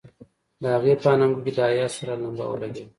[0.61, 2.83] د هغې په اننګو کې د حيا سره لمبه ولګېده.